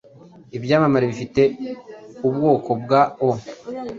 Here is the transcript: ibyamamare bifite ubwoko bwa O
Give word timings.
ibyamamare 0.57 1.05
bifite 1.11 1.41
ubwoko 2.27 2.69
bwa 2.81 3.01
O 3.29 3.29